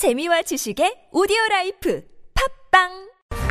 재미와 0.00 0.40
지식의 0.40 1.10
오디오 1.12 1.36
life 1.50 2.02
팟빵 2.72 2.88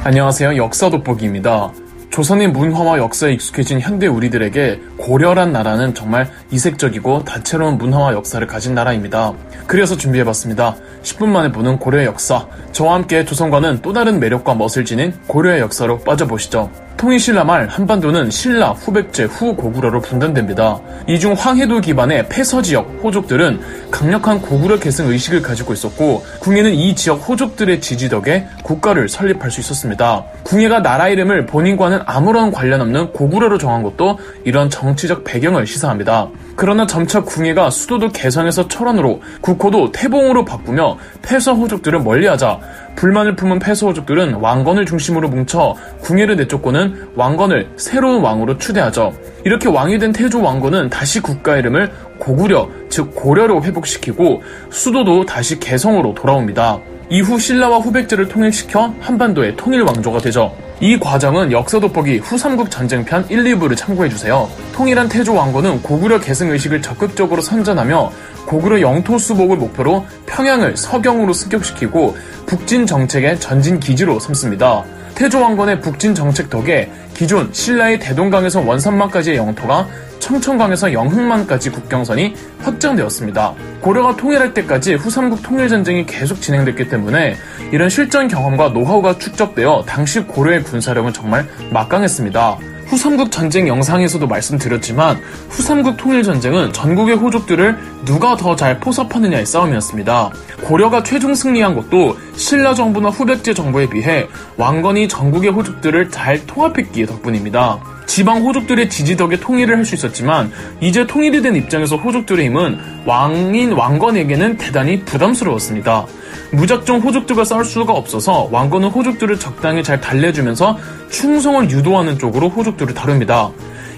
안녕하세요. 0.03 0.57
역사 0.57 0.89
돋보기입니다. 0.89 1.71
조선의 2.09 2.47
문화와 2.47 2.97
역사에 2.97 3.33
익숙해진 3.33 3.79
현대 3.79 4.07
우리들에게 4.07 4.81
고려란 4.97 5.51
나라는 5.51 5.93
정말 5.93 6.27
이색적이고 6.49 7.23
다채로운 7.23 7.77
문화와 7.77 8.13
역사를 8.13 8.45
가진 8.47 8.73
나라입니다. 8.73 9.35
그래서 9.67 9.95
준비해봤습니다. 9.95 10.75
10분 11.03 11.27
만에 11.27 11.51
보는 11.51 11.77
고려의 11.77 12.07
역사. 12.07 12.47
저와 12.71 12.95
함께 12.95 13.25
조선과는 13.25 13.83
또 13.83 13.93
다른 13.93 14.19
매력과 14.19 14.55
멋을 14.55 14.85
지닌 14.85 15.13
고려의 15.27 15.59
역사로 15.59 15.99
빠져보시죠. 15.99 16.71
통일신라 16.99 17.45
말 17.45 17.65
한반도는 17.69 18.29
신라, 18.29 18.71
후백제, 18.73 19.23
후고구려로 19.23 20.01
분단됩니다. 20.01 20.81
이 21.07 21.17
중 21.17 21.33
황해도 21.33 21.79
기반의 21.79 22.27
패서 22.27 22.61
지역 22.61 22.99
호족들은 23.01 23.61
강력한 23.89 24.41
고구려 24.41 24.79
계승 24.79 25.07
의식을 25.07 25.41
가지고 25.41 25.71
있었고 25.71 26.25
궁예는 26.41 26.73
이 26.73 26.93
지역 26.95 27.15
호족들의 27.27 27.79
지지 27.79 28.09
덕에 28.09 28.47
국가를 28.63 29.07
설립할 29.07 29.49
수 29.49 29.61
있었습니다. 29.61 30.25
궁예가 30.43 30.81
나라 30.81 31.07
이름을 31.07 31.45
본인과는 31.45 32.01
아무런 32.05 32.51
관련 32.51 32.81
없는 32.81 33.13
고구려로 33.13 33.57
정한 33.57 33.81
것도 33.81 34.19
이런 34.43 34.69
정치적 34.69 35.23
배경을 35.23 35.67
시사합니다. 35.67 36.27
그러나 36.57 36.85
점차 36.85 37.21
궁예가 37.21 37.69
수도도 37.69 38.09
개성에서 38.09 38.67
철원으로 38.67 39.21
국호도 39.39 39.93
태봉으로 39.93 40.43
바꾸며 40.43 40.97
폐서 41.21 41.53
호족들을 41.53 42.01
멀리하자 42.01 42.59
불만을 42.99 43.37
품은 43.37 43.59
폐서 43.59 43.87
호족들은 43.87 44.33
왕건을 44.35 44.85
중심으로 44.85 45.29
뭉쳐 45.29 45.73
궁예를 46.01 46.35
내쫓고는 46.35 47.11
왕건을 47.15 47.69
새로운 47.77 48.21
왕으로 48.21 48.57
추대하죠. 48.57 49.13
이렇게 49.45 49.69
왕이 49.69 49.99
된 49.99 50.11
태조 50.11 50.41
왕건은 50.41 50.89
다시 50.89 51.21
국가 51.21 51.55
이름을 51.55 51.89
고구려, 52.19 52.69
즉 52.89 53.15
고려로 53.15 53.63
회복시키고 53.63 54.43
수도도 54.69 55.25
다시 55.25 55.57
개성으로 55.59 56.13
돌아옵니다. 56.13 56.79
이후 57.09 57.39
신라와 57.39 57.77
후백제를 57.77 58.27
통일시켜 58.27 58.93
한반도의 58.99 59.55
통일 59.55 59.83
왕조가 59.83 60.19
되죠. 60.19 60.53
이 60.81 60.99
과정은 60.99 61.53
역사 61.53 61.79
돋보기 61.79 62.17
후삼국 62.17 62.69
전쟁편 62.69 63.27
1, 63.29 63.43
2부를 63.45 63.77
참고해주세요. 63.77 64.49
통일한 64.73 65.07
태조 65.07 65.33
왕건은 65.33 65.81
고구려 65.81 66.19
계승 66.19 66.51
의식을 66.51 66.81
적극적으로 66.81 67.41
선전하며 67.41 68.11
고구려 68.49 68.81
영토 68.81 69.19
수복을 69.19 69.57
목표로 69.57 70.07
평양을 70.25 70.75
서경으로 70.75 71.33
습격시키고 71.33 72.17
북진 72.47 72.87
정책의 72.87 73.39
전진 73.39 73.79
기지로 73.79 74.19
삼습니다. 74.19 74.83
태조 75.13 75.39
왕건의 75.39 75.81
북진 75.81 76.15
정책 76.15 76.49
덕에 76.49 76.91
기존 77.13 77.53
신라의 77.53 77.99
대동강에서 77.99 78.61
원산만까지의 78.61 79.37
영토가 79.37 79.87
청천강에서 80.17 80.93
영흥만까지 80.93 81.69
국경선이 81.69 82.33
확장되었습니다. 82.63 83.53
고려가 83.81 84.15
통일할 84.15 84.55
때까지 84.55 84.95
후삼국 84.95 85.43
통일전쟁이 85.43 86.07
계속 86.07 86.41
진행됐기 86.41 86.89
때문에 86.89 87.35
이런 87.71 87.87
실전 87.89 88.27
경험과 88.27 88.69
노하우가 88.69 89.19
축적되어 89.19 89.83
당시 89.85 90.21
고려의 90.21 90.63
군사력은 90.63 91.13
정말 91.13 91.47
막강했습니다. 91.71 92.57
후삼국 92.89 93.31
전쟁 93.31 93.67
영상에서도 93.67 94.25
말씀드렸지만 94.25 95.21
후삼국 95.49 95.97
통일 95.97 96.23
전쟁은 96.23 96.73
전국의 96.73 97.15
호족들을 97.15 97.77
누가 98.03 98.35
더 98.35 98.55
잘 98.55 98.79
포섭하느냐의 98.79 99.45
싸움이었습니다. 99.45 100.31
고려가 100.63 101.03
최종 101.03 101.35
승리한 101.35 101.75
것도 101.75 102.17
신라 102.35 102.73
정부나 102.73 103.09
후백제 103.09 103.53
정부에 103.53 103.87
비해 103.87 104.27
왕건이 104.57 105.07
전국의 105.07 105.51
호족들을 105.51 106.09
잘 106.09 106.45
통합했기에 106.47 107.05
덕분입니다. 107.05 107.79
지방 108.09 108.41
호족들의 108.41 108.89
지지 108.89 109.15
덕에 109.15 109.39
통일을 109.39 109.77
할 109.77 109.85
수 109.85 109.93
있었지만 109.93 110.51
이제 110.81 111.05
통일이 111.05 111.41
된 111.41 111.55
입장에서 111.55 111.95
호족들의 111.95 112.47
힘은 112.47 112.77
왕인 113.05 113.71
왕건에게는 113.73 114.57
대단히 114.57 114.99
부담스러웠습니다. 115.05 116.05
무작정 116.51 116.99
호족들과 117.01 117.43
싸울 117.45 117.63
수가 117.65 117.93
없어서 117.93 118.49
왕건은 118.51 118.89
호족들을 118.89 119.39
적당히 119.39 119.83
잘 119.83 120.01
달래주면서 120.01 120.77
충성을 121.09 121.69
유도하는 121.69 122.17
쪽으로 122.17 122.49
호족들을 122.49 122.93
다룹니다. 122.95 123.51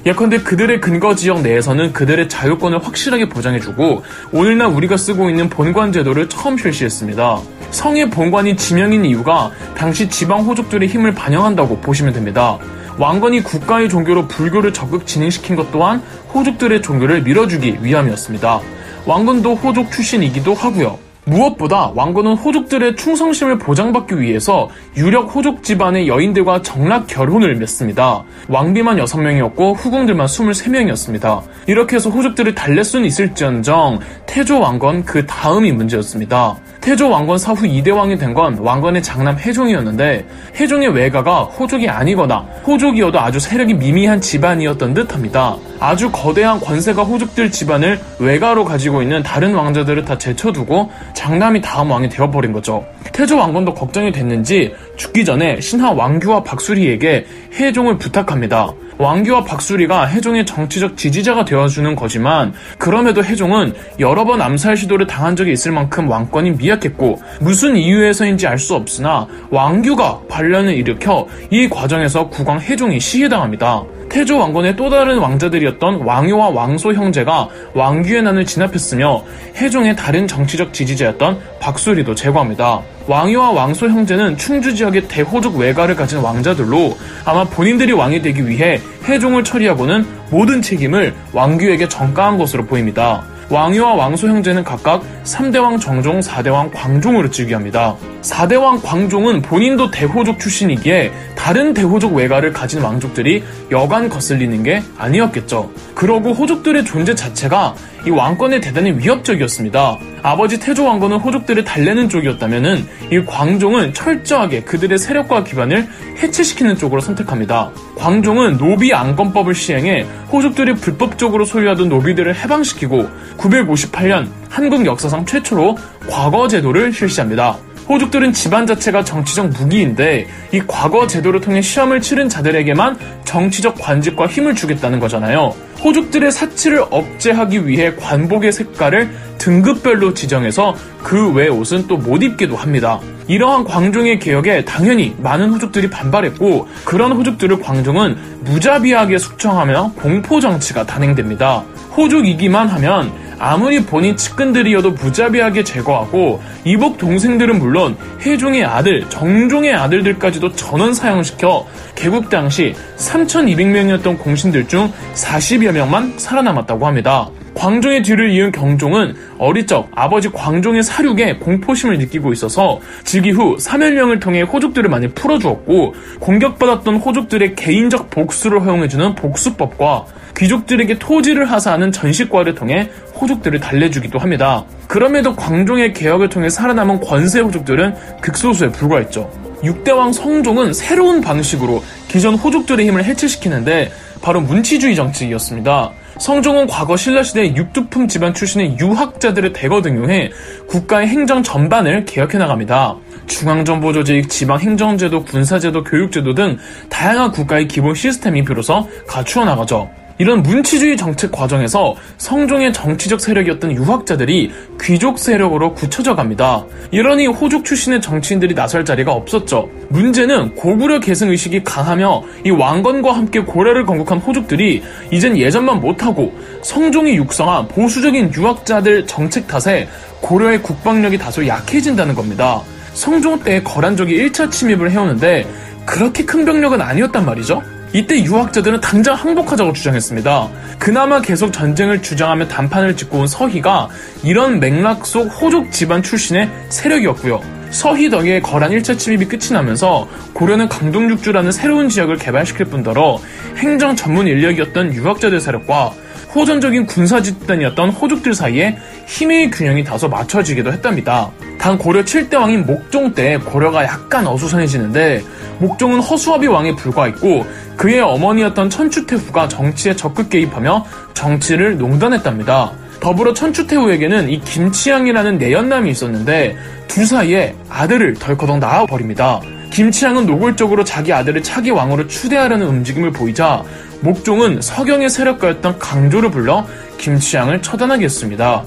예컨대 0.06 0.40
그들의 0.44 0.81
근거 0.81 1.16
지역 1.16 1.41
내에서는 1.41 1.94
그들의 1.94 2.28
자유권을 2.28 2.86
확실하게 2.86 3.30
보장해주고 3.30 4.03
오늘날 4.34 4.68
우리가 4.68 4.97
쓰고 4.97 5.30
있는 5.30 5.50
본관 5.50 5.94
제도를 5.94 6.28
처음 6.28 6.57
실시했습니다. 6.57 7.40
성의 7.72 8.09
본관이 8.09 8.57
지명인 8.57 9.06
이유가 9.06 9.52
당시 9.75 10.09
지방 10.09 10.41
호족들의 10.41 10.90
힘을 10.90 11.13
반영한다고 11.13 11.80
보시면 11.80 12.13
됩니다. 12.13 12.59
왕건이 12.97 13.44
국가의 13.44 13.90
종교로 13.90 14.28
불교를 14.28 14.74
적극 14.74 15.07
진행시킨 15.07 15.56
것 15.56 15.72
또한 15.72 16.02
호족들의 16.34 16.81
종교를 16.81 17.24
밀어주기 17.24 17.79
위함이었습니다. 17.81 18.62
왕건도 19.06 19.56
호족 19.56 19.91
출신이기도 19.91 20.53
하고요. 20.53 21.00
무엇보다 21.25 21.91
왕건은 21.94 22.35
호족들의 22.35 22.96
충성심을 22.96 23.59
보장받기 23.59 24.19
위해서 24.19 24.69
유력 24.97 25.35
호족 25.35 25.63
집안의 25.63 26.07
여인들과 26.07 26.63
정락 26.63 27.07
결혼을 27.07 27.56
맺습니다. 27.56 28.24
왕비만 28.47 28.97
6명이었고 28.97 29.75
후궁들만 29.78 30.25
23명이었습니다. 30.25 31.44
이렇게 31.68 31.96
해서 31.96 32.09
호족들을 32.09 32.56
달랠 32.56 32.84
수는 32.84 33.06
있을지언정 33.06 34.00
태조 34.25 34.59
왕건 34.59 35.06
그 35.06 35.25
다음이 35.25 35.72
문제였습니다. 35.72 36.57
태조 36.81 37.09
왕건 37.12 37.38
사후 37.38 37.62
2대 37.68 37.96
왕이 37.96 38.18
된 38.18 38.31
건 38.34 38.58
왕건의 38.58 39.03
장남 39.03 39.38
해종이었는데 39.38 40.25
해종의 40.56 40.90
외가가 40.94 41.44
호족이 41.44 41.88
아니거나 41.90 42.40
호족이어도 42.66 43.19
아주 43.19 43.40
세력이 43.40 43.74
미미한 43.75 44.22
집안이었던 44.22 44.94
듯합니다. 44.94 45.58
아주 45.80 46.09
거대한 46.12 46.59
권세가 46.62 47.03
호족들 47.03 47.52
집안을 47.52 48.00
외가로 48.19 48.64
가지고 48.66 49.02
있는 49.02 49.22
다른 49.22 49.53
왕자들을 49.53 50.06
다 50.06 50.18
제쳐두고 50.18 50.90
장남이 51.14 51.62
다음 51.62 51.92
왕이 51.92 52.08
되어버린 52.09 52.53
거죠. 52.53 52.86
태조 53.12 53.38
왕건도 53.38 53.74
걱정이 53.74 54.12
됐는지 54.13 54.74
죽기 54.96 55.25
전에 55.25 55.59
신하 55.59 55.92
왕규와 55.92 56.44
박수리에게 56.44 57.25
해종을 57.59 57.98
부탁합니다. 57.98 58.72
왕규와 59.01 59.45
박수리가 59.45 60.06
해종의 60.06 60.45
정치적 60.45 60.95
지지자가 60.95 61.44
되어주는 61.44 61.95
거지만 61.95 62.53
그럼에도 62.78 63.23
해종은 63.23 63.73
여러 64.00 64.25
번 64.25 64.41
암살 64.41 64.78
시도를 64.78 65.07
당한 65.07 65.35
적이 65.35 65.53
있을 65.53 65.72
만큼 65.72 66.07
왕권이 66.07 66.51
미약했고 66.51 67.19
무슨 67.39 67.75
이유에서인지 67.75 68.47
알 68.47 68.62
수 68.62 68.75
없으나 68.75 69.25
왕규가 69.50 70.22
반란을 70.29 70.75
일으켜 70.75 71.28
이 71.50 71.67
과정에서 71.67 72.29
국왕 72.29 72.59
해종이 72.59 73.00
시해당합니다. 73.00 73.84
태조 74.12 74.38
왕건의 74.38 74.76
또 74.76 74.90
다른 74.90 75.20
왕자들이었던 75.20 76.02
왕효와 76.02 76.50
왕소 76.50 76.92
형제가 76.92 77.48
왕규의 77.74 78.24
난을 78.24 78.46
진압했으며 78.46 79.24
해종의 79.56 79.96
다른 79.96 80.28
정치적 80.28 80.74
지지자였던 80.74 81.40
박수리도 81.62 82.14
제거합니다. 82.14 82.82
왕효와 83.08 83.52
왕소 83.52 83.88
형제는 83.88 84.36
충주 84.36 84.76
지역의 84.76 85.08
대호족 85.08 85.56
외가를 85.56 85.96
가진 85.96 86.20
왕자들로 86.20 86.98
아마 87.24 87.46
본인들이 87.46 87.94
왕이 87.94 88.22
되기 88.22 88.46
위해 88.46 88.82
해종을 89.06 89.46
처리하고는 89.46 90.06
모든 90.30 90.62
책임을 90.62 91.14
왕규에게 91.32 91.88
전가한 91.88 92.38
것으로 92.38 92.66
보입니다. 92.66 93.24
왕유와 93.51 93.95
왕소 93.95 94.29
형제는 94.29 94.63
각각 94.63 95.03
3대왕 95.25 95.81
정종, 95.81 96.22
4대왕 96.22 96.72
광종으로 96.73 97.29
즉위합니다. 97.29 97.97
4대왕 98.22 98.81
광종은 98.81 99.41
본인도 99.41 99.91
대호족 99.91 100.39
출신이기에 100.39 101.12
다른 101.35 101.73
대호족 101.73 102.13
외가를 102.13 102.53
가진 102.53 102.81
왕족들이 102.81 103.44
여간 103.69 104.07
거슬리는 104.07 104.63
게 104.63 104.81
아니었겠죠. 104.97 105.69
그러고 105.94 106.31
호족들의 106.31 106.85
존재 106.85 107.13
자체가 107.13 107.75
이 108.07 108.09
왕권에 108.09 108.62
대단히 108.62 108.91
위협적이었습니다. 108.91 109.97
아버지 110.24 110.59
태조 110.59 110.86
왕건은 110.86 111.18
호족들을 111.18 111.64
달래는 111.64 112.09
쪽이었다면 112.09 112.88
이 113.12 113.26
광종은 113.26 113.94
철저하게 113.94 114.62
그들의 114.62 114.98
세력과 114.98 115.44
기반을 115.44 115.88
해체시키는 116.22 116.78
쪽으로 116.78 117.02
선택합니다. 117.02 117.72
광종은 117.98 118.58
노비 118.58 118.94
안건법을 118.94 119.56
시행해 119.56 120.06
호족들이 120.31 120.74
불법적으로 120.76 121.46
소유하던 121.46 121.90
노비들을 121.90 122.36
해방시키고 122.36 123.10
958년 123.38 124.30
한국 124.50 124.86
역사상 124.86 125.26
최초로 125.26 125.78
과거 126.10 126.48
제도를 126.48 126.94
실시합니다. 126.94 127.58
호족들은 127.91 128.31
집안 128.31 128.66
자체가 128.66 129.04
정치적 129.04 129.50
무기인데 129.50 130.25
이 130.54 130.62
과거 130.66 131.07
제도를 131.07 131.42
통해 131.42 131.62
시험을 131.62 132.00
치른 132.00 132.30
자들에게만 132.30 132.98
정치적 133.25 133.75
관직과 133.77 134.27
힘을 134.27 134.56
주겠다는 134.56 135.01
거잖아요. 135.01 135.54
호족들의 135.83 136.31
사치를 136.31 136.86
억제하기 136.89 137.68
위해 137.68 137.94
관복의 137.95 138.54
색깔을 138.54 139.10
등급별로 139.38 140.13
지정해서 140.13 140.74
그 141.04 141.33
외 141.33 141.50
옷은 141.50 141.88
또 141.88 141.98
못 141.98 142.24
입기도 142.24 142.56
합니다. 142.56 143.01
이러한 143.27 143.66
광종의 143.66 144.19
개혁에 144.19 144.63
당연히 144.63 145.13
많은 145.19 145.50
호족들이 145.50 145.89
반발했고 145.89 146.69
그런 146.86 147.12
호족들을 147.12 147.60
광종은 147.60 148.16
무자비하게 148.45 149.18
숙청하며 149.18 149.94
공포 149.98 150.39
정치가 150.39 150.86
단행됩니다. 150.86 151.63
호족이기만 151.98 152.69
하면 152.69 153.12
아무리 153.44 153.84
본인 153.84 154.16
측근들이어도 154.16 154.92
무자비하게 154.92 155.64
제거하고 155.64 156.44
이복 156.64 157.00
동생들은 157.00 157.58
물론 157.58 157.98
해종의 158.24 158.64
아들, 158.64 159.10
정종의 159.10 159.74
아들들까지도 159.74 160.54
전원 160.54 160.94
사형시켜 160.94 161.66
개국 161.96 162.30
당시 162.30 162.76
3,200명이었던 162.98 164.20
공신들 164.20 164.68
중 164.68 164.94
40여 165.16 165.72
명만 165.72 166.14
살아남았다고 166.20 166.86
합니다. 166.86 167.32
광종의 167.53 168.03
뒤를 168.03 168.31
이은 168.31 168.51
경종은 168.51 169.15
어릴 169.38 169.68
적 169.68 169.89
아버지 169.94 170.30
광종의 170.30 170.83
사륙에 170.83 171.38
공포심을 171.38 171.98
느끼고 171.98 172.33
있어서 172.33 172.80
즉위 173.03 173.31
후 173.31 173.57
사면령을 173.59 174.19
통해 174.19 174.42
호족들을 174.42 174.89
많이 174.89 175.07
풀어주었고 175.09 175.94
공격받았던 176.19 176.98
호족들의 176.98 177.56
개인적 177.56 178.09
복수를 178.09 178.65
허용해주는 178.65 179.15
복수법과 179.15 180.06
귀족들에게 180.38 180.98
토지를 180.98 181.51
하사하는 181.51 181.92
전시과를 181.92 182.56
통해 182.56 182.89
호족들을 183.19 183.59
달래주기도 183.59 184.18
합니다. 184.18 184.65
그럼에도 184.88 185.36
광종의 185.36 185.94
개혁을 185.94 186.30
통해 186.30 186.50
살아남은 186.50 187.01
권세 187.01 187.42
호족들은 187.42 187.95
극소수에 188.21 188.71
불과했죠. 188.71 189.30
6대왕 189.62 190.12
성종은 190.13 190.74
새로운 190.74 191.21
방식으로 191.21 191.83
기존 192.07 192.36
호족들의 192.36 192.88
힘을 192.88 193.04
해체시키는데 193.04 193.92
바로 194.21 194.42
문치주의 194.42 194.95
정책이었습니다. 194.95 195.92
성종은 196.19 196.68
과거 196.68 196.98
신라시대 196.98 197.56
육두품 197.56 198.08
집안 198.08 198.34
출신의 198.34 198.78
유학자들을 198.80 199.54
대거 199.54 199.81
등용해 199.81 200.31
국가의 200.68 201.08
행정 201.08 201.44
전반을 201.44 202.06
개혁해 202.06 202.38
나갑니다. 202.38 202.98
중앙정보 203.28 203.94
조직, 203.94 204.30
지방행정제도, 204.30 205.24
군사제도, 205.24 205.84
교육제도 205.84 206.34
등 206.34 206.58
다양한 206.90 207.31
국가의 207.31 207.68
기본 207.68 207.96
시스템이 207.96 208.44
비로소 208.44 208.88
갖추어 209.08 209.46
나가죠. 209.46 209.90
이런 210.21 210.44
문치주의 210.44 210.97
정책 210.97 211.31
과정에서 211.31 211.95
성종의 212.19 212.73
정치적 212.73 213.19
세력이었던 213.19 213.71
유학자들이 213.71 214.51
귀족 214.79 215.18
세력으로 215.18 215.73
굳혀져 215.73 216.15
갑니다. 216.15 216.63
이러니 216.91 217.25
호족 217.25 217.65
출신의 217.65 218.01
정치인들이 218.01 218.53
나설 218.53 218.85
자리가 218.85 219.13
없었죠. 219.13 219.68
문제는 219.89 220.53
고구려 220.53 221.00
계승 221.00 221.31
의식이 221.31 221.63
강하며 221.63 222.21
이 222.45 222.51
왕건과 222.51 223.12
함께 223.13 223.39
고려를 223.39 223.83
건국한 223.83 224.19
호족들이 224.19 224.83
이젠 225.09 225.35
예전만 225.35 225.81
못하고 225.81 226.31
성종이 226.62 227.15
육성한 227.15 227.69
보수적인 227.69 228.31
유학자들 228.35 229.07
정책 229.07 229.47
탓에 229.47 229.89
고려의 230.21 230.62
국방력이 230.62 231.18
다소 231.18 231.47
약해진다는 231.47 232.13
겁니다. 232.13 232.62
성종 232.94 233.39
때 233.39 233.63
거란족이 233.63 234.15
1차 234.15 234.51
침입을 234.51 234.91
해오는데 234.91 235.47
그렇게 235.83 236.25
큰 236.25 236.45
병력은 236.45 236.79
아니었단 236.79 237.25
말이죠. 237.25 237.63
이때 237.94 238.24
유학자들은 238.24 238.80
당장 238.80 239.16
항복하자고 239.16 239.74
주장했습니다. 239.74 240.50
그나마 240.80 241.22
계속 241.22 241.52
전쟁을 241.52 242.02
주장하며 242.02 242.48
단판을 242.48 242.96
짓고 242.96 243.20
온 243.20 243.28
서희가 243.28 243.90
이런 244.24 244.60
맥락 244.60 245.06
속 245.06 245.26
호족 245.26 245.72
집안 245.72 246.02
출신의 246.02 246.50
세력이었고요. 246.70 247.42
서희 247.72 248.10
덕에 248.10 248.42
거란 248.42 248.72
1차 248.72 248.98
침입이 248.98 249.26
끝이 249.26 249.52
나면서 249.52 250.08
고려는 250.34 250.68
강동육주라는 250.70 251.52
새로운 251.52 251.90
지역을 251.90 252.18
개발시킬 252.18 252.66
뿐더러 252.68 253.20
행정 253.58 253.96
전문 253.96 254.28
인력이었던 254.28 254.94
유학자들 254.94 255.40
세력과 255.40 255.94
호전적인 256.34 256.86
군사 256.86 257.22
집단이었던 257.22 257.90
호족들 257.90 258.34
사이에 258.34 258.78
힘의 259.06 259.52
균형이 259.52 259.84
다소 259.84 260.08
맞춰지기도 260.08 260.72
했답니다. 260.72 261.30
단 261.62 261.78
고려 261.78 262.02
7대 262.02 262.34
왕인 262.34 262.66
목종 262.66 263.13
때 263.13 263.38
고려가 263.38 263.84
약간 263.84 264.25
어수선해지는데 264.25 265.24
목종은 265.60 266.00
허수아비 266.00 266.48
왕에 266.48 266.75
불과했고 266.75 267.46
그의 267.78 268.00
어머니였던 268.00 268.72
천추태후가 268.72 269.48
정치에 269.48 269.96
적극 269.96 270.31
개입하며 270.31 270.84
정치를 271.13 271.78
농단했답니다. 271.78 272.72
더불어 273.00 273.36
천추태후에게는 273.36 274.30
이 274.30 274.42
김치양이라는 274.42 275.38
내연남이 275.38 275.92
있었는데 275.92 276.58
둘 276.88 277.06
사이에 277.06 277.56
아들을 277.69 278.16
덜커덕 278.16 278.57
낳아버립니다. 278.57 279.40
김치양은 279.69 280.25
노골적으로 280.25 280.84
자기 280.84 281.14
아들을 281.14 281.44
차기 281.44 281.69
왕으로 281.69 282.07
추대하려는 282.07 282.66
움직임을 282.66 283.12
보이자 283.12 283.64
목종은 284.00 284.62
서경의 284.62 285.12
세력가였던 285.12 285.78
강조를 285.78 286.31
불러 286.31 286.66
김치양을 286.98 287.62
처단하게 287.62 288.06
했습니다. 288.06 288.64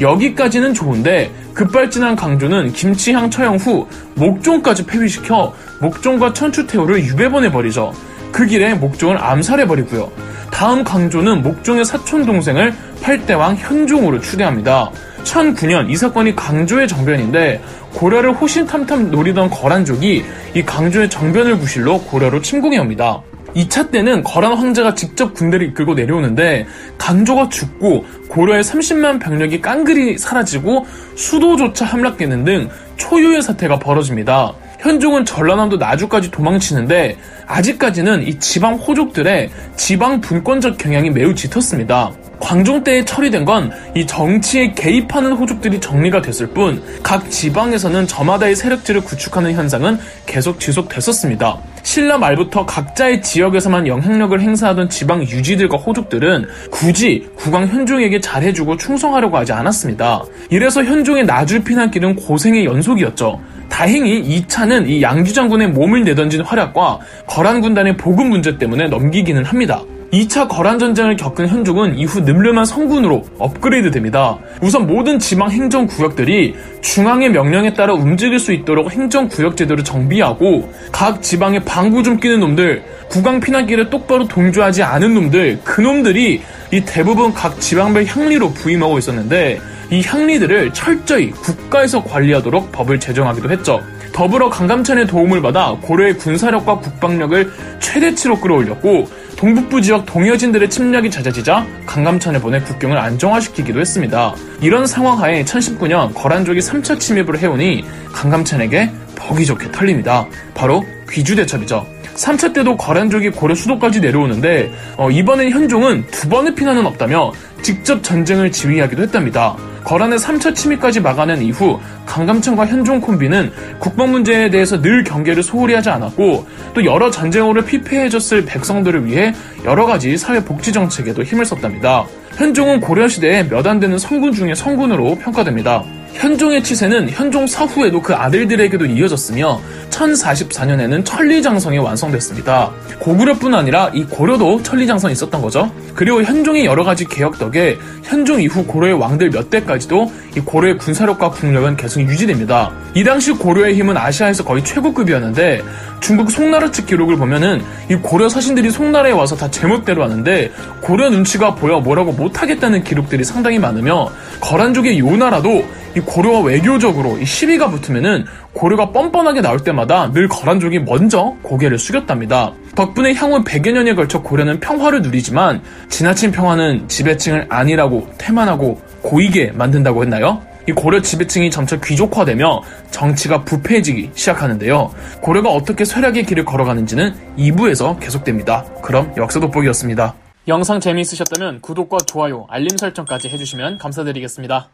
여기까지는 0.00 0.74
좋은데 0.74 1.32
급발진한 1.54 2.16
강조는 2.16 2.72
김치향 2.72 3.30
처형 3.30 3.56
후 3.56 3.86
목종까지 4.14 4.86
폐위시켜 4.86 5.54
목종과 5.80 6.32
천추태후를 6.32 7.04
유배보내버리죠. 7.04 7.92
그 8.30 8.46
길에 8.46 8.74
목종을 8.74 9.22
암살해버리고요. 9.22 10.10
다음 10.50 10.84
강조는 10.84 11.42
목종의 11.42 11.84
사촌 11.84 12.24
동생을 12.26 12.74
8대왕 13.02 13.56
현종으로 13.56 14.20
추대합니다. 14.20 14.90
1009년 15.24 15.90
이 15.90 15.96
사건이 15.96 16.34
강조의 16.36 16.88
정변인데 16.88 17.62
고려를 17.94 18.32
호신탐탐 18.32 19.10
노리던 19.10 19.50
거란족이 19.50 20.24
이 20.54 20.62
강조의 20.62 21.10
정변을 21.10 21.58
구실로 21.58 22.00
고려로 22.02 22.40
침공해 22.40 22.78
옵니다. 22.78 23.20
2차 23.54 23.90
때는 23.90 24.22
거란 24.22 24.54
황제가 24.54 24.94
직접 24.94 25.34
군대를 25.34 25.68
이끌고 25.68 25.94
내려오는데 25.94 26.66
강조가 26.98 27.48
죽고 27.48 28.04
고려의 28.28 28.62
30만 28.62 29.20
병력이 29.20 29.60
깡그리 29.60 30.18
사라지고 30.18 30.86
수도조차 31.16 31.84
함락되는 31.86 32.44
등 32.44 32.68
초유의 32.96 33.42
사태가 33.42 33.78
벌어집니다. 33.78 34.52
현종은 34.80 35.24
전라남도 35.24 35.76
나주까지 35.76 36.30
도망치는데 36.30 37.16
아직까지는 37.46 38.26
이 38.26 38.38
지방 38.38 38.74
호족들의 38.74 39.50
지방 39.76 40.20
분권적 40.20 40.78
경향이 40.78 41.10
매우 41.10 41.34
짙었습니다. 41.34 42.12
광종 42.40 42.84
때에 42.84 43.04
처리된 43.04 43.44
건 43.44 43.70
이 43.94 44.06
정치에 44.06 44.72
개입하는 44.72 45.32
호족들이 45.32 45.80
정리가 45.80 46.22
됐을 46.22 46.46
뿐 46.48 46.82
각 47.02 47.30
지방에서는 47.30 48.06
저마다의 48.06 48.54
세력지를 48.54 49.00
구축하는 49.00 49.52
현상은 49.54 49.98
계속 50.26 50.60
지속됐었습니다. 50.60 51.58
신라 51.82 52.18
말부터 52.18 52.66
각자의 52.66 53.22
지역에서만 53.22 53.86
영향력을 53.86 54.38
행사하던 54.40 54.88
지방 54.90 55.22
유지들과 55.22 55.78
호족들은 55.78 56.46
굳이 56.70 57.28
국왕 57.36 57.66
현종에게 57.66 58.20
잘해주고 58.20 58.76
충성하려고 58.76 59.36
하지 59.36 59.52
않았습니다. 59.52 60.22
이래서 60.50 60.84
현종의 60.84 61.24
나주 61.24 61.62
피난길은 61.64 62.16
고생의 62.16 62.64
연속이었죠. 62.66 63.40
다행히 63.68 64.22
2차는 64.40 64.88
이 64.88 65.02
양주 65.02 65.32
장군의 65.32 65.68
몸을 65.68 66.04
내던진 66.04 66.42
활약과 66.42 66.98
거란 67.26 67.60
군단의 67.60 67.96
보급 67.96 68.26
문제 68.26 68.58
때문에 68.58 68.88
넘기기는 68.88 69.44
합니다. 69.44 69.82
2차 70.12 70.48
거란 70.48 70.78
전쟁을 70.78 71.16
겪은 71.16 71.48
현종은 71.48 71.98
이후 71.98 72.20
늠름한 72.20 72.64
성군으로 72.64 73.24
업그레이드 73.38 73.90
됩니다. 73.90 74.38
우선 74.62 74.86
모든 74.86 75.18
지방 75.18 75.50
행정 75.50 75.86
구역들이 75.86 76.54
중앙의 76.80 77.30
명령에 77.30 77.74
따라 77.74 77.92
움직일 77.92 78.38
수 78.38 78.52
있도록 78.52 78.90
행정 78.90 79.28
구역 79.28 79.56
제도를 79.56 79.84
정비하고 79.84 80.72
각 80.92 81.22
지방에 81.22 81.58
방구 81.60 82.02
좀 82.02 82.18
끼는 82.18 82.40
놈들, 82.40 82.82
국왕 83.08 83.40
피난길을 83.40 83.90
똑바로 83.90 84.26
동조하지 84.26 84.82
않은 84.82 85.12
놈들, 85.12 85.60
그 85.62 85.80
놈들이 85.82 86.40
이 86.72 86.80
대부분 86.84 87.32
각 87.32 87.60
지방별 87.60 88.06
향리로 88.06 88.52
부임하고 88.52 88.98
있었는데 88.98 89.60
이 89.90 90.02
향리들을 90.04 90.72
철저히 90.72 91.30
국가에서 91.30 92.02
관리하도록 92.04 92.72
법을 92.72 93.00
제정하기도 93.00 93.50
했죠. 93.50 93.82
더불어 94.18 94.50
강감찬의 94.50 95.06
도움을 95.06 95.40
받아 95.42 95.76
고려의 95.80 96.18
군사력과 96.18 96.80
국방력을 96.80 97.52
최대치로 97.78 98.40
끌어올렸고 98.40 99.06
동북부 99.36 99.80
지역 99.80 100.06
동여진들의 100.06 100.70
침략이 100.70 101.08
잦아지자 101.08 101.64
강감찬을 101.86 102.40
보내 102.40 102.58
국경을 102.58 102.98
안정화시키기도 102.98 103.78
했습니다. 103.78 104.34
이런 104.60 104.88
상황 104.88 105.22
하에 105.22 105.44
1019년 105.44 106.12
거란족이 106.14 106.58
3차 106.58 106.98
침입을 106.98 107.38
해오니 107.38 107.84
강감찬에게 108.12 108.90
버기 109.14 109.46
좋게 109.46 109.70
털립니다. 109.70 110.26
바로 110.52 110.84
귀주대첩이죠. 111.08 111.86
3차 112.16 112.52
때도 112.52 112.76
거란족이 112.76 113.30
고려 113.30 113.54
수도까지 113.54 114.00
내려오는데 114.00 114.72
어, 114.96 115.12
이번엔 115.12 115.50
현종은 115.50 116.08
두 116.10 116.28
번의 116.28 116.56
피난은 116.56 116.86
없다며 116.86 117.30
직접 117.62 118.02
전쟁을 118.02 118.50
지휘하기도 118.50 119.00
했답니다. 119.00 119.56
거란의 119.84 120.18
3차 120.18 120.54
침입까지 120.54 121.00
막아낸 121.00 121.42
이후 121.42 121.80
강감천과 122.06 122.66
현종 122.66 123.00
콤비는 123.00 123.52
국방 123.78 124.10
문제에 124.10 124.50
대해서 124.50 124.80
늘 124.80 125.04
경계를 125.04 125.42
소홀히 125.42 125.74
하지 125.74 125.90
않았고 125.90 126.46
또 126.74 126.84
여러 126.84 127.10
전쟁으로 127.10 127.64
피폐해졌을 127.64 128.44
백성들을 128.44 129.06
위해 129.06 129.34
여러 129.64 129.86
가지 129.86 130.16
사회 130.16 130.42
복지 130.44 130.72
정책에도 130.72 131.22
힘을 131.22 131.44
썼답니다. 131.44 132.06
현종은 132.36 132.80
고려 132.80 133.08
시대에 133.08 133.42
몇 133.48 133.66
안 133.68 133.80
되는 133.80 133.98
성군 133.98 134.32
중의 134.32 134.56
성군으로 134.56 135.16
평가됩니다. 135.16 135.84
현종의 136.18 136.64
치세는 136.64 137.10
현종 137.10 137.46
사후에도 137.46 138.02
그 138.02 138.12
아들들에게도 138.12 138.86
이어졌으며 138.86 139.60
1044년에는 139.90 141.04
천리장성이 141.04 141.78
완성됐습니다. 141.78 142.72
고구려뿐 142.98 143.54
아니라 143.54 143.90
이 143.94 144.04
고려도 144.04 144.62
천리장성이 144.64 145.12
있었던 145.12 145.40
거죠. 145.40 145.70
그리고 145.94 146.22
현종의 146.22 146.64
여러 146.64 146.82
가지 146.82 147.04
개혁 147.04 147.38
덕에 147.38 147.78
현종 148.02 148.40
이후 148.42 148.64
고려의 148.64 148.94
왕들 148.94 149.30
몇 149.30 149.48
대까지도 149.48 150.10
이 150.36 150.40
고려의 150.40 150.78
군사력과 150.78 151.30
국력은 151.30 151.76
계속 151.76 152.00
유지됩니다. 152.00 152.72
이 152.94 153.04
당시 153.04 153.32
고려의 153.32 153.76
힘은 153.76 153.96
아시아에서 153.96 154.44
거의 154.44 154.64
최고급이었는데 154.64 155.62
중국 156.00 156.30
송나라 156.30 156.70
측 156.70 156.86
기록을 156.86 157.16
보면은 157.16 157.62
이 157.90 157.94
고려 157.94 158.28
사신들이 158.28 158.70
송나라에 158.70 159.12
와서 159.12 159.36
다 159.36 159.50
제멋대로 159.50 160.02
하는데 160.02 160.50
고려 160.80 161.10
눈치가 161.10 161.54
보여 161.54 161.78
뭐라고 161.80 162.12
못하겠다는 162.12 162.82
기록들이 162.82 163.24
상당히 163.24 163.58
많으며 163.58 164.10
거란족의 164.40 164.98
요나라도 164.98 165.64
이 165.98 166.00
고려와 166.00 166.42
외교적으로 166.42 167.18
이 167.18 167.24
시비가 167.24 167.68
붙으면은 167.70 168.24
고려가 168.52 168.92
뻔뻔하게 168.92 169.40
나올 169.40 169.58
때마다 169.64 170.12
늘 170.12 170.28
거란족이 170.28 170.78
먼저 170.80 171.34
고개를 171.42 171.76
숙였답니다. 171.76 172.52
덕분에 172.76 173.14
향후 173.14 173.42
100여 173.42 173.72
년에 173.72 173.94
걸쳐 173.94 174.22
고려는 174.22 174.60
평화를 174.60 175.02
누리지만 175.02 175.60
지나친 175.88 176.30
평화는 176.30 176.86
지배층을 176.86 177.46
안일하고 177.48 178.08
태만하고 178.16 178.80
고이게 179.02 179.50
만든다고 179.54 180.02
했나요? 180.04 180.40
이 180.68 180.72
고려 180.72 181.02
지배층이 181.02 181.50
점차 181.50 181.80
귀족화되며 181.80 182.62
정치가 182.92 183.42
부패해지기 183.42 184.10
시작하는데요. 184.14 184.92
고려가 185.20 185.50
어떻게 185.50 185.84
쇠락의 185.84 186.26
길을 186.26 186.44
걸어가는지는 186.44 187.14
2부에서 187.38 187.98
계속됩니다. 187.98 188.64
그럼 188.82 189.12
역사 189.16 189.40
돋보기였습니다. 189.40 190.14
영상 190.46 190.78
재미있으셨다면 190.78 191.60
구독과 191.60 191.98
좋아요, 192.06 192.46
알림 192.48 192.68
설정까지 192.78 193.28
해주시면 193.28 193.78
감사드리겠습니다. 193.78 194.68